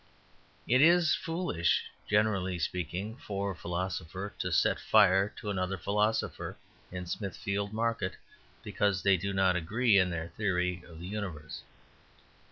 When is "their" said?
10.09-10.29